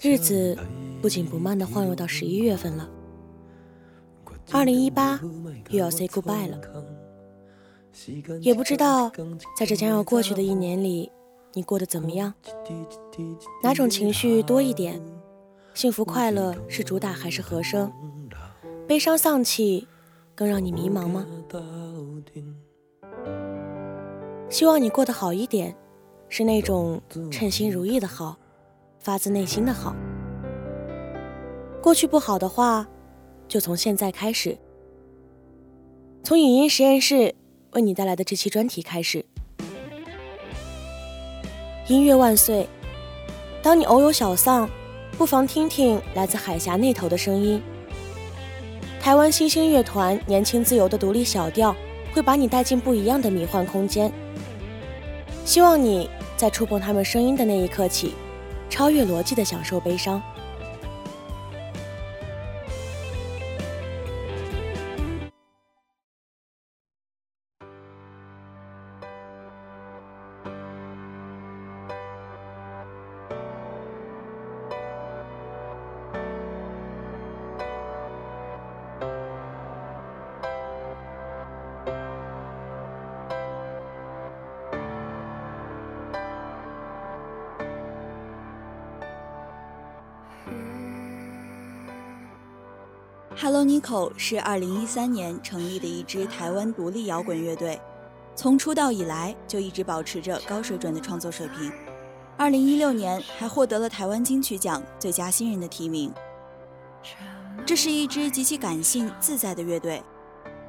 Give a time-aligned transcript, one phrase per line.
[0.00, 0.56] 日子
[1.00, 2.88] 不紧不慢地晃悠到十一月份了，
[4.52, 5.20] 二零一八
[5.70, 6.60] 又要 say goodbye 了。
[8.40, 9.10] 也不知道，
[9.56, 11.10] 在这将要过去的一年里，
[11.52, 12.34] 你过得怎么样？
[13.62, 15.00] 哪种情绪多一点？
[15.74, 17.90] 幸福快乐是主打还是和声？
[18.86, 19.88] 悲伤丧气
[20.34, 21.26] 更让你迷茫吗？
[24.50, 25.74] 希望你过得好一点，
[26.36, 28.36] 是那种称心如意的好，
[28.98, 29.94] 发自内心的好。
[31.80, 32.84] 过去不好的话，
[33.46, 34.58] 就从现在开始，
[36.24, 37.32] 从影音实验室。
[37.74, 39.24] 为你带来的这期专题开始，
[41.86, 42.68] 音乐万岁！
[43.62, 44.68] 当你偶有小丧，
[45.16, 47.62] 不妨听听来自海峡那头的声音。
[49.00, 51.76] 台湾新兴乐团年轻自由的独立小调，
[52.12, 54.12] 会把你带进不一样的迷幻空间。
[55.44, 58.14] 希望你在触碰他们声音的那一刻起，
[58.68, 60.20] 超越逻辑的享受悲伤。
[93.36, 97.80] Hello Nico 是2013年成立的一支台湾独立摇滚乐队，
[98.36, 101.72] 从出道以来就一直保持着高水准的创作水平。
[102.38, 106.12] 2016年还获得了台湾金曲奖最佳新人的提名。
[107.66, 110.00] 这是一支极其感性自在的乐队，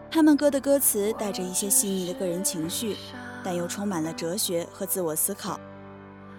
[0.10, 2.96] 他们歌的歌词带着一些细腻的个人情绪，
[3.44, 5.60] 但又充满了哲学和自我思考，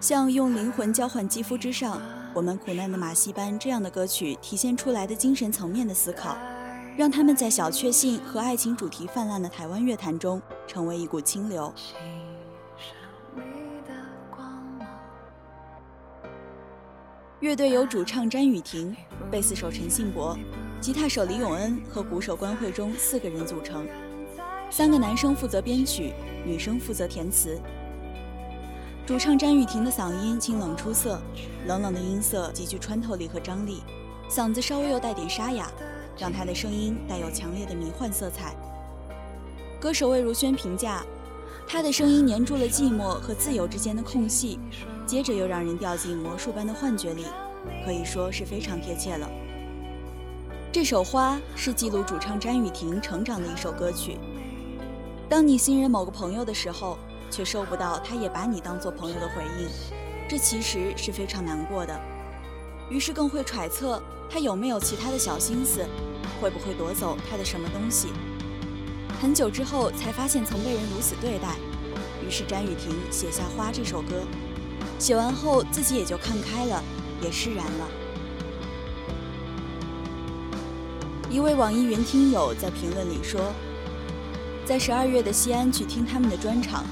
[0.01, 2.01] 像用灵魂交换肌肤之上。
[2.37, 6.37] 我们苦难的马戏班这样的歌曲体现出来的精神层面的思考，
[6.95, 11.73] 让他们在小确幸和爱情主题泛滥的台湾乐坛中成为一股清流。
[17.39, 18.95] 乐队由主唱詹雨婷、
[19.31, 20.37] 贝斯手陈信博、
[20.79, 23.87] 吉他手李永恩和鼓手关慧中四个人组成，
[24.69, 26.13] 三个男生负责编曲，
[26.45, 27.59] 女生负责填词。
[29.07, 31.17] 主唱詹雨婷的嗓音清冷出色，
[31.65, 33.81] 冷冷的音色极具穿透力和张力，
[34.29, 35.71] 嗓子稍微又带点沙哑，
[36.17, 38.53] 让她的声音带有强烈的迷幻色彩。
[39.79, 41.05] 歌手魏如萱评价，
[41.65, 44.59] 她的声音粘住了寂寞和自由之间的空隙，
[45.05, 47.27] 接着又让人掉进魔术般的幻觉里，
[47.85, 49.29] 可以说是非常贴切了。
[50.69, 54.17] 这首花是记录主唱詹雨婷成长的一首歌曲。
[55.29, 56.97] 当你信任某个朋友的时候。
[57.29, 59.69] 却收不到他也把你当做朋友的回应，
[60.27, 61.99] 这其实是非常难过的。
[62.89, 65.85] 于是更会揣测他有没有其他的小心思，
[66.41, 68.09] 会不会夺走他的什么东西。
[69.21, 71.55] 很久之后才发现曾被人如此对待，
[72.25, 74.21] 于是詹雨婷写下《花》这首歌。
[74.99, 76.83] 写完后自己也就看开了，
[77.21, 77.87] 也释然了。
[81.29, 83.53] 一位网易云听友在评论里说，
[84.65, 86.85] 在十二月的西安去听他们的专场。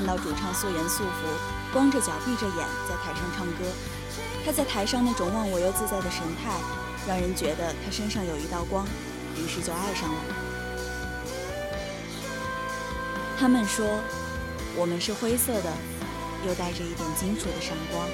[0.00, 1.28] 看到主唱素颜素服，
[1.74, 3.70] 光着脚闭着眼在台上唱歌，
[4.42, 6.58] 他在台上那种忘我又自在的神态，
[7.06, 8.86] 让人觉得他身上有一道光，
[9.36, 10.20] 于是就爱上了。
[13.38, 14.00] 他们说，
[14.74, 15.70] 我们是灰色的，
[16.46, 18.08] 又带着一点金属的闪光。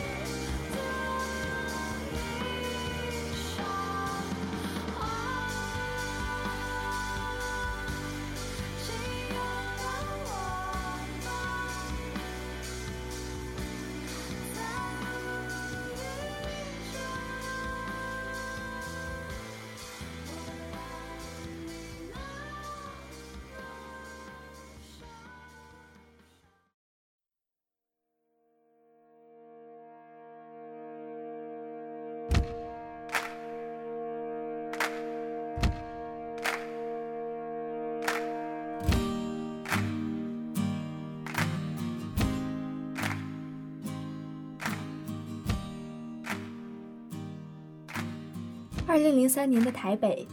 [48.97, 50.27] 二零零三年的台北，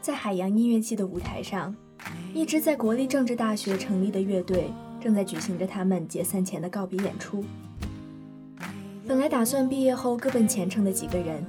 [0.00, 1.74] 在海洋音乐季的舞台上，
[2.32, 4.70] 一支在国立政治大学成立的乐队
[5.00, 7.44] 正在举行着他们解散前的告别演出。
[9.04, 11.44] 本来打算毕业后各奔前程的几个人，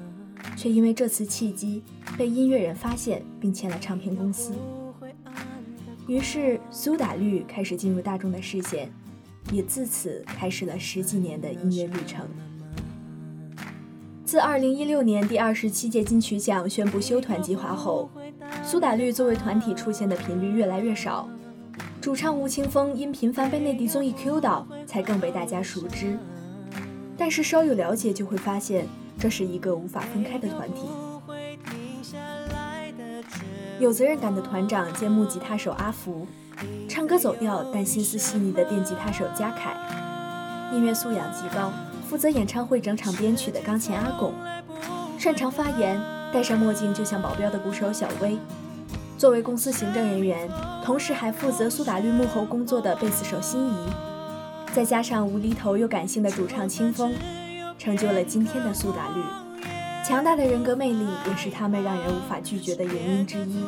[0.57, 1.83] 却因为这次契机
[2.17, 4.51] 被音乐人发现并签了唱片公司。
[6.07, 8.91] 于是苏打绿开始进入大众的视线，
[9.51, 12.27] 也自此开始了十几年的音乐旅程。
[14.35, 18.09] 自2016年第二十七届金曲奖宣布休团计划后，
[18.65, 21.29] 苏打绿作为团体出现的频率越来越少，
[22.01, 26.17] 主唱吴青峰因频繁被内地综艺 Q 到，才更被大家熟知。
[27.17, 28.85] 但是稍有了解就会发现，
[29.17, 30.89] 这是一个无法分开的团体。
[33.79, 36.27] 有责任感的团长兼木吉他手阿福，
[36.89, 39.73] 唱歌走调但心思细腻的电吉他手嘉凯，
[40.73, 41.71] 音乐素养极高，
[42.09, 44.33] 负责演唱会整场编曲的钢琴阿拱，
[45.17, 45.99] 擅长发言，
[46.33, 48.37] 戴上墨镜就像保镖的鼓手小薇，
[49.17, 50.49] 作为公司行政人员，
[50.83, 53.75] 同时还负责苏打绿幕后工作的贝斯手心仪。
[54.73, 57.13] 再加上无厘头又感性的主唱清风，
[57.77, 59.21] 成就了今天的苏打绿。
[60.03, 63.63] 强大的人格魅力也是他们让人无法拒绝的原因之一。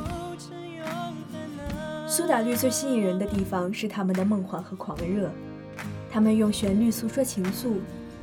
[2.05, 5.31] 苏打绿最吸引人的地方是他们的梦幻和狂热，
[6.09, 7.75] 他们用旋律诉说情愫，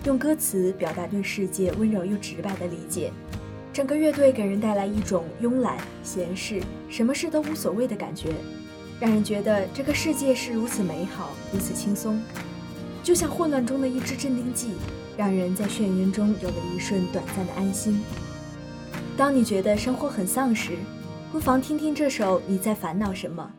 [0.05, 3.13] 用歌词表达对世界温柔又直白的理解。
[3.73, 8.31] 整个乐队给人带来一种慵懒、闲适、什么事都无所谓的感觉，
[9.01, 12.21] 让人觉得这个世界是如此美好，如此轻松。
[13.03, 14.71] 就像混乱中的一支镇定剂，
[15.17, 18.01] 让人在眩晕中有了一瞬短暂的安心。
[19.17, 20.73] 当你觉得生活很丧时，
[21.33, 23.51] 不妨听听这首《你在烦恼什么》。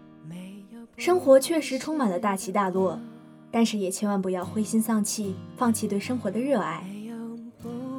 [0.98, 2.98] 生活确实充满了大起大落，
[3.56, 6.86] 但是也千万不要灰心丧气，放弃对生活的热爱。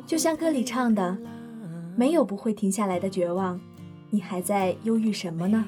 [0.06, 1.17] 就像歌里唱的
[1.97, 3.58] ：“没有不会停下来的绝望，
[4.11, 5.64] 你还在忧郁什么呢？”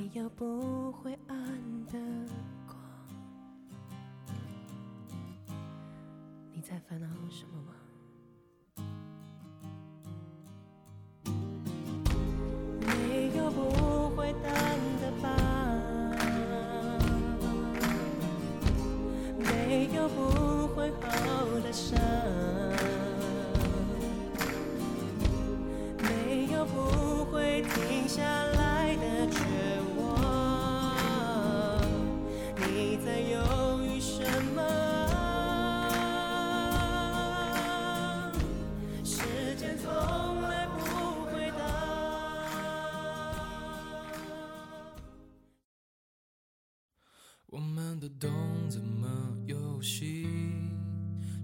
[20.19, 21.97] 不会好的伤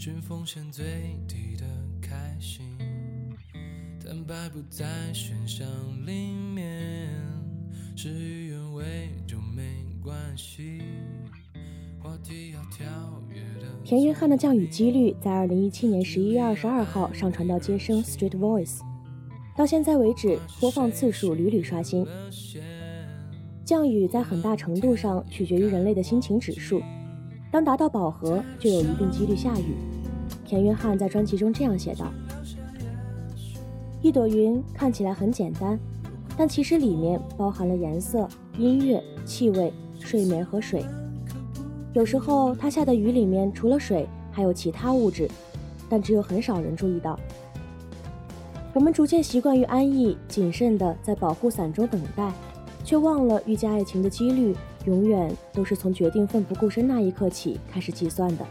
[0.04, 0.84] 寻风险最
[1.26, 1.64] 低的
[1.98, 2.62] 开心，
[3.98, 5.66] 坦白不在选项
[6.04, 7.08] 里面，
[7.96, 8.84] 事与愿违
[9.26, 9.62] 就没
[10.02, 10.82] 关系。
[12.02, 12.84] 话题要跳
[13.30, 13.66] 跃的。
[13.82, 18.80] 田约翰的降雨几率在二零一七年十一月二十二号上传到接生 Street Voice，
[19.56, 22.06] 到现在为止播放次数屡屡刷新。
[23.64, 26.82] 降雨在很大程度上取决于人类的心情指数，
[27.50, 29.93] 当达到饱和，就有一定几率下雨。
[30.44, 32.12] 田约翰在专辑中这样写道
[34.02, 35.78] ：“一朵云看起来很简单，
[36.36, 40.84] 但其实里面包含了颜色、音乐、气味、睡眠和水。
[41.92, 45.28] 有时候它下的雨里面除了水，还有其他物质，
[45.88, 47.18] 但只有很少人注意到。
[48.72, 52.30] 我们逐渐习惯于安逸、谨慎地在保护伞中等待。”
[52.84, 58.44] 却忘了遇见爱情的几率永远都是从决定奋不顾身那一刻起开始计算的。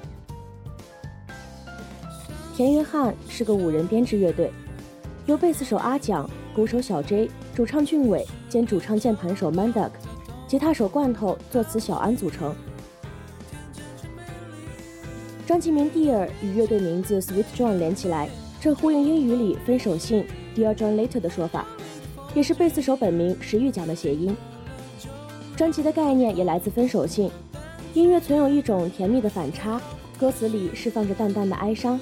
[2.55, 4.51] 田约翰是个五人编制乐队，
[5.25, 9.89] 由贝斯手阿蒋、鼓手小 J、主唱俊伟兼主唱键盘手 Manduk、
[10.47, 12.53] 吉他手罐头、作词小安组成。
[15.47, 18.29] 专辑名 Dear 与乐队名字 Sweet John 连起来，
[18.61, 20.23] 这呼应英语里分手信
[20.55, 21.65] Dear John Later 的说法。
[22.35, 24.35] 也是贝斯手本名石玉讲的谐音。
[25.55, 27.31] 专辑的概念也来自分手信，
[27.95, 29.81] 音乐存有一种甜蜜的反差，
[30.19, 31.99] 歌词里释放着淡淡的哀伤，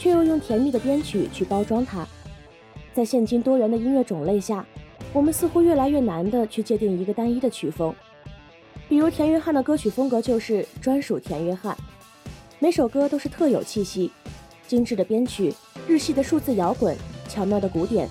[0.00, 2.06] 却又用甜蜜的编曲去包装它。
[2.94, 4.64] 在现今多元的音乐种类下，
[5.12, 7.94] 我们似乎越来越难的去界定一个单一的曲风。
[8.88, 11.76] 比如田约翰的歌曲风格就是专属田约翰，
[12.58, 14.10] 每首歌都是特有气息，
[14.66, 15.52] 精致的编曲，
[15.86, 16.96] 日系的数字摇滚，
[17.28, 18.08] 巧妙的鼓点。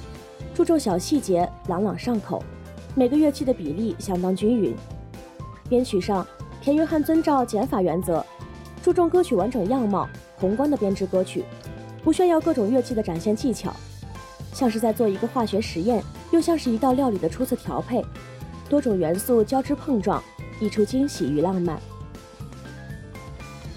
[0.54, 2.44] 注重小细节，朗朗上口，
[2.94, 4.76] 每个乐器的比例相当均匀。
[5.68, 6.26] 编曲上，
[6.62, 8.24] 田约翰遵照减法原则，
[8.84, 11.44] 注重歌曲完整样貌，宏观的编织歌曲，
[12.04, 13.74] 不炫耀各种乐器的展现技巧，
[14.54, 18.04] 像是在做一个化学实验，又像是一道料理的初次调配，
[18.70, 20.24] 多种元素交织碰撞，
[20.60, 21.80] 溢出惊喜与浪漫。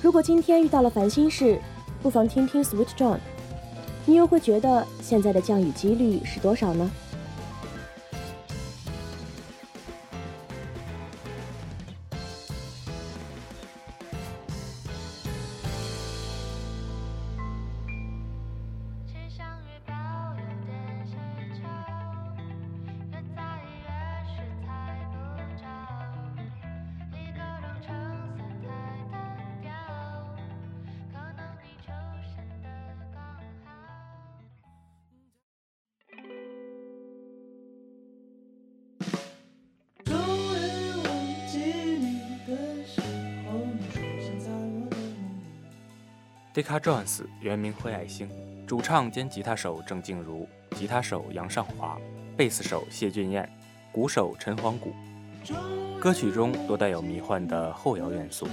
[0.01, 1.61] 如果今天遇到了烦心事，
[2.03, 3.19] 不妨听听 Sweet John，
[4.07, 6.91] 你又会觉得现在的降雨几率是多少呢
[46.55, 48.29] Dika Jones 原名灰爱星，
[48.67, 51.99] 主唱兼吉他手郑静茹，吉他手杨尚华，
[52.37, 53.51] 贝斯手谢俊彦，
[53.91, 54.93] 鼓手陈黄谷。
[55.99, 58.47] 歌曲中多带有迷幻的后摇元素。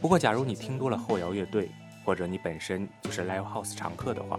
[0.00, 1.70] 不过，假如你听多了后摇乐队，
[2.04, 4.36] 或者你本身就是 Live House 常客的话，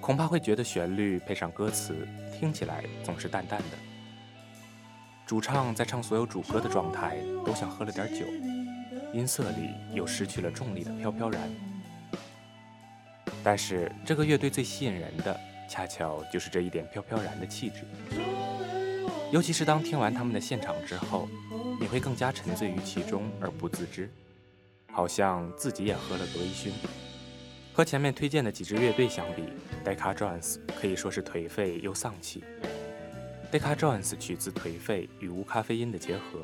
[0.00, 2.06] 恐怕会觉得旋律配上歌词
[2.38, 3.78] 听起来总是淡淡的。
[5.26, 8.24] 主唱在唱所有主歌的状态都像喝了点酒，
[9.12, 11.40] 音色里又失去了重力的飘飘然。
[13.42, 17.84] 但是这个乐队最吸引人的，恰巧就是这一点飘飘然的气质。
[19.30, 21.28] 尤其是当听完他们的现场之后，
[21.80, 24.10] 你会更加沉醉于其中而不自知，
[24.90, 26.72] 好像自己也喝了多一熏。
[27.74, 29.44] 和前面推荐的几支乐队相比
[29.84, 32.42] ，Deca Jones 可以说是颓废又丧气。
[33.52, 36.42] Decca Jones 取自颓废与无咖啡因的结合，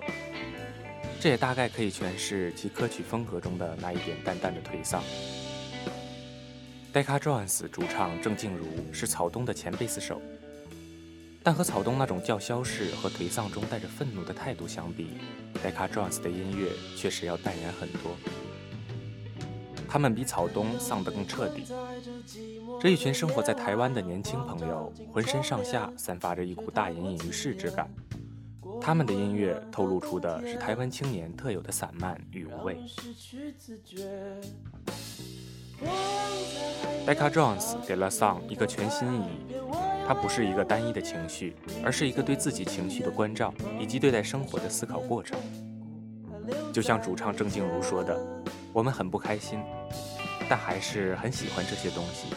[1.21, 5.03] 这也大概可以诠释其歌曲风格中的那一点淡淡的颓丧。
[6.95, 10.23] Decca Jones 主唱郑静茹是草东的前贝斯手，
[11.43, 15.09] 但和草东那种叫嚣式和颓丧中带着愤怒的态度相比
[15.55, 18.15] ，Decca Jones 的音乐确实要淡然很多。
[19.89, 21.65] 他们比草东丧得更彻底。
[22.81, 27.91] 这一群生活在台湾的年轻朋友，浑身上下散发着一股大隐隐于市之感。
[28.81, 32.79] 他们的音乐透露出的是台湾青年特有的散漫与无畏。
[37.07, 39.55] Decca Jones 给了 song 一个全新意义，
[40.07, 45.39] 它不是一个单一的情绪，而是一个对自己情绪的关照，以及对待生活的思考过程。
[46.73, 48.19] 就像主唱郑静茹说的
[48.73, 49.61] ：“我们很不开心，
[50.49, 52.29] 但还是很喜欢这些东西，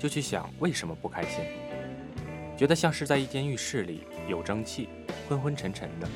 [0.00, 1.44] 就去想为什么不开心，
[2.56, 4.88] 觉得像是在一间浴室里有蒸汽，
[5.28, 6.08] 昏昏沉沉的，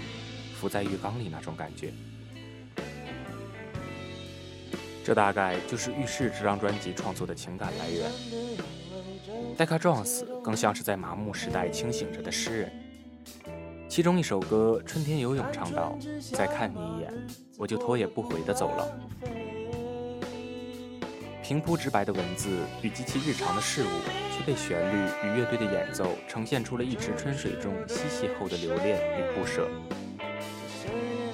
[0.54, 1.92] 浮在浴缸里那种感觉。”
[5.04, 8.10] 这大概就是《浴室》这张专辑创作的情感来源。
[9.58, 12.72] Decca Jones 更像是在麻木时代清醒着的诗人。
[13.86, 15.94] 其中一首歌《春天游泳》唱道
[16.32, 17.12] ：“再看你一眼，
[17.58, 18.88] 我就头也不回地走了。”
[21.44, 22.48] 平铺直白的文字
[22.80, 23.88] 与极其日常的事物，
[24.32, 29.68] 却被旋律与乐队的演奏呈现出了一池春水中嬉戏后的留恋与不舍。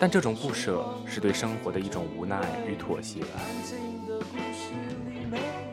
[0.01, 3.21] 但这种不舍是对生活的一种无奈与妥协。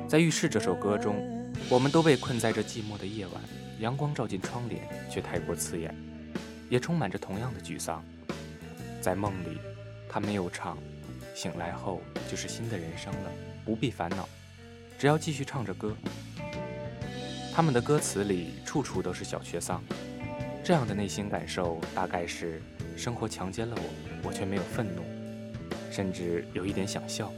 [0.05, 3.41] 在浴室这首歌中，我们都被困在这寂寞的夜晚，
[3.79, 5.96] 阳光照进窗帘，却太过刺眼，
[6.69, 8.03] 也充满着同样的沮丧。
[9.00, 9.60] 在梦里，
[10.10, 10.77] 他没有唱，
[11.34, 13.31] 醒来后就是新的人生了，
[13.63, 14.27] 不必烦恼，
[15.00, 15.96] 只要继续唱着歌。
[17.53, 19.81] 他们的歌词里处处都是小确丧，
[20.65, 22.62] 这样的内心感受大概是。
[22.97, 25.03] 生活强奸了我，我却没有愤怒，
[25.91, 27.31] 甚至有一点想笑。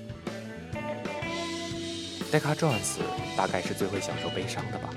[2.31, 2.99] deca Jones
[3.35, 4.89] 大概是最会享受悲伤的吧。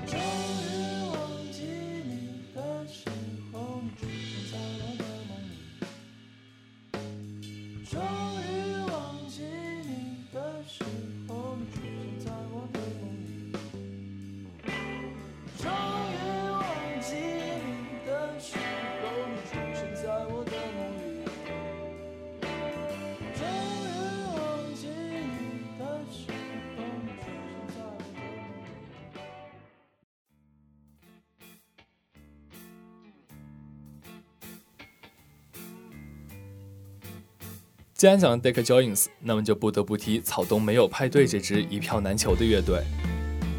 [38.03, 42.83] 既然讲了 deck JOINS 那么就不得不提草东没有派对这支一票难求的乐队。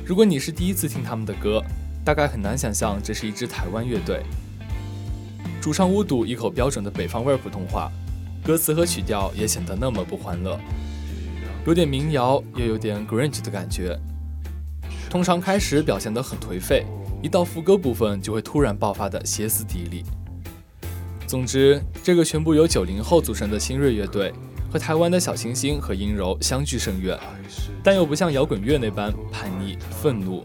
[0.04, 1.62] 如果你是第一次听他们的歌，
[2.04, 4.22] 大概很难想象这是一支台湾乐队。
[5.62, 7.90] 主唱乌杜一口标准的北方味儿普通话，
[8.44, 10.60] 歌词和曲调也显得那么不欢乐，
[11.66, 13.98] 有点民谣，又有点 grunge 的感觉。
[15.08, 16.84] 通常开始表现得很颓废，
[17.22, 20.04] 一到副歌部分就会突然爆发的歇斯底里。
[21.26, 24.32] 总之，这个全部由九零后组成的新锐乐队，
[24.70, 27.18] 和台湾的小清新和阴柔相距甚远，
[27.82, 30.44] 但又不像摇滚乐那般叛逆愤怒。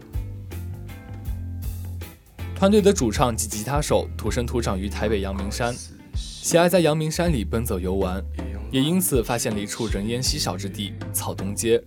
[2.56, 5.74] 团队的主唱及吉他手土生土长于台北阳明山，
[6.14, 8.22] 喜爱在阳明山里奔走游玩，
[8.72, 11.82] 也因此发现了一处人烟稀少之地——草东街。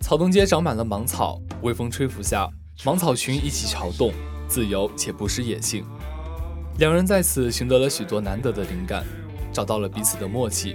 [0.00, 2.50] 草东街长满了芒草，微风吹拂下，
[2.84, 4.12] 芒草群一起摇动，
[4.48, 5.84] 自由且不失野性。
[6.78, 9.04] 两人在此寻得了许多难得的灵感，
[9.52, 10.74] 找到了彼此的默契，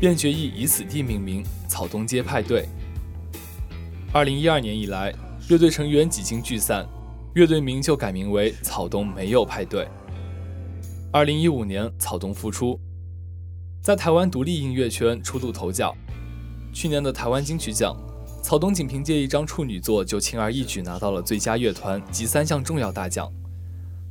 [0.00, 2.68] 便决意以此地命名“草东街派对”。
[4.14, 5.12] 二零一二年以来，
[5.48, 6.86] 乐队成员几经聚散，
[7.34, 9.88] 乐队名就改名为“草东没有派对”。
[11.12, 12.78] 二零一五年，草东复出，
[13.82, 15.94] 在台湾独立音乐圈初露头角。
[16.72, 17.96] 去年的台湾金曲奖，
[18.42, 23.30] 草东仅凭借一张处女作就轻而易举拿到了最佳乐团及三项重要大奖。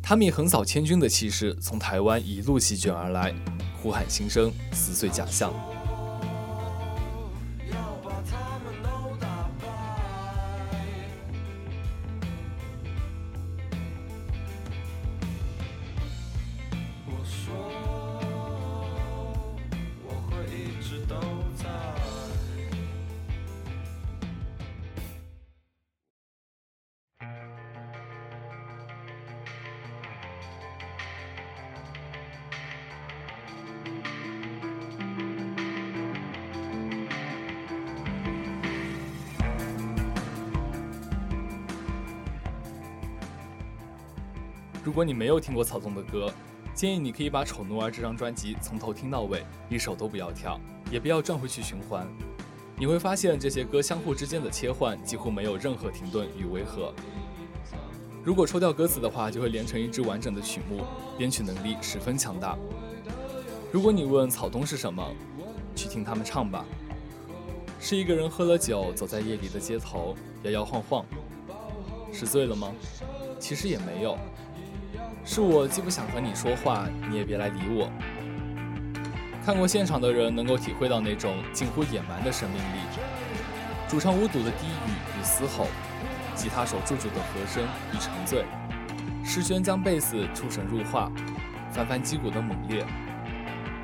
[0.01, 3.33] 他们以横扫千军的气势从台湾一路席卷而来，
[3.81, 5.53] 呼喊心声，撕碎假象。
[44.83, 46.31] 如果你没有听过草东的歌，
[46.73, 52.07] 建议你可以把《丑奴儿》这张专辑从头听到尾，一首都不要跳，也不要转回去循环。
[52.77, 56.91] 你会发现这些歌相互之间的切换几乎没有任何停顿与违和。
[58.23, 60.81] 如果抽掉歌词的话，就会连成一支完整的曲目，
[61.15, 62.57] 编曲能力十分强大。
[63.71, 65.07] 如果你问草东是什么，
[65.75, 66.65] 去听他们唱吧。
[67.79, 71.05] 是一个人喝了酒，走在夜里的街头，摇摇晃晃。
[72.11, 72.73] 是醉了吗？
[73.39, 74.17] 其实也没有。
[75.23, 77.91] 是我既不想和你说话，你也别来理我。
[79.45, 82.79] 看过现场的人能够体会到那种近乎野蛮的生命力。
[83.87, 85.67] 主唱巫笃的低语与嘶吼，
[86.35, 88.45] 吉他手驻足的和声与沉醉，
[89.23, 91.11] 诗轩将贝斯出神入化，
[91.71, 92.85] 翻翻击鼓的猛烈。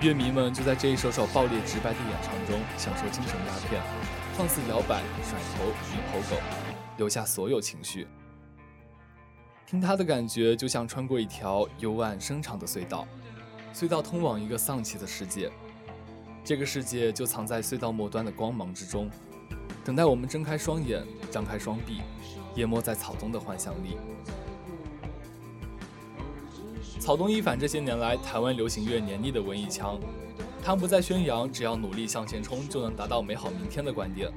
[0.01, 3.81] 乐迷们就在这一首首爆裂直白的演唱中享受精神鸦片，
[4.37, 6.41] 放肆摇摆、甩头与吼狗，
[6.97, 8.07] 留下所有情绪。
[9.69, 13.05] 听他的感觉，就像穿过一条幽暗深长的隧道，
[13.73, 15.51] 隧道通往一个丧气的世界。
[16.41, 19.09] 这个世界就藏在隧道末端的光芒之中，
[19.83, 21.97] 等待我们睁开双眼，张开双臂，
[22.55, 23.97] 淹没在草东的幻想里。
[27.01, 29.99] 草东一反这些年来台湾流行乐黏腻的文艺腔，
[30.63, 34.31] 他不再宣扬只要努力向前冲就能达到美好明天的观点。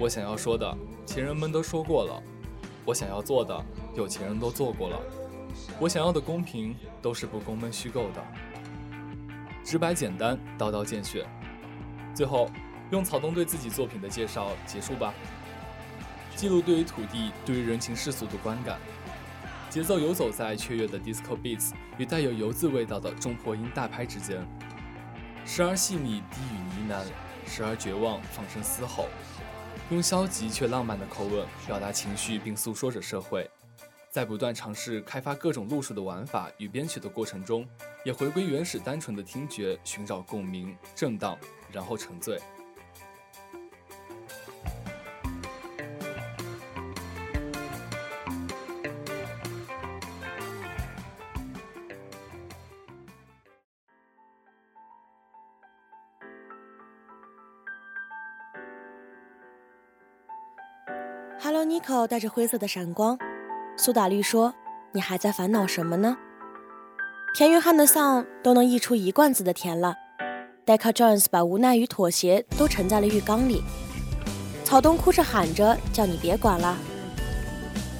[0.00, 2.20] 我想要说的，前人们都说过了；
[2.84, 3.64] 我想要做的。
[3.96, 5.00] 有钱人都做过了，
[5.80, 8.22] 我想要的公平都是不公们虚构的，
[9.64, 11.26] 直白简单，刀刀见血。
[12.14, 12.50] 最后，
[12.90, 15.14] 用草东对自己作品的介绍结束吧。
[16.34, 18.78] 记录对于土地、对于人情世俗的观感，
[19.70, 24.46] 节奏游走在雀跃的 disco beats 与带有油渍味道的重破音大拍之间，
[25.46, 27.02] 时而细腻低语呢
[27.46, 29.08] 喃，时而绝望放声嘶吼，
[29.88, 33.50] 用消极却浪漫的口吻表达情绪，并诉说着社会。
[34.16, 37.68] 在不断尝试开发各种路数的玩法与编曲的过程中，
[38.02, 41.38] 也回归原始单纯的听觉，寻找共鸣、震荡，
[41.70, 42.40] 然后沉醉。
[61.38, 63.18] Hello，Nico 带着灰色的闪光。
[63.78, 64.54] 苏打绿说
[64.92, 66.16] ：“你还在烦恼什么呢？
[67.34, 69.94] 田约翰的丧都能溢出一罐子的甜了。
[70.64, 73.62] Decca Jones 把无奈与妥协都沉在了浴缸里。
[74.64, 76.74] 草东哭着喊着叫你别管了。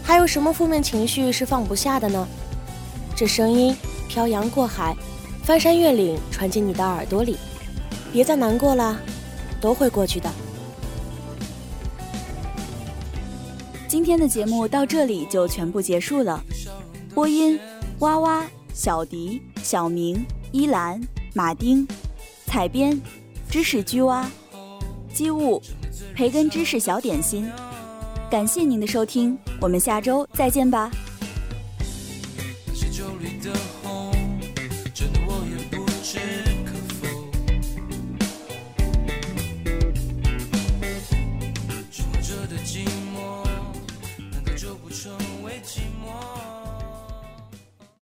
[0.02, 2.26] 还有什么负面情绪是放不下的呢？
[3.14, 3.76] 这声音
[4.08, 4.96] 漂洋过海，
[5.44, 7.36] 翻山越岭传进你的耳朵里。
[8.12, 8.98] 别再难过了，
[9.60, 10.30] 都会过去的。”
[13.88, 16.42] 今天的节目到这里就全部结束了。
[17.14, 17.58] 播音：
[18.00, 18.44] 哇哇、
[18.74, 21.00] 小迪、小明、依兰、
[21.34, 21.86] 马丁；
[22.46, 23.00] 采编：
[23.48, 24.28] 知识居蛙、
[25.14, 25.62] 机务、
[26.14, 27.48] 培根知识小点心。
[28.28, 30.90] 感谢您的收听，我们下周再见吧。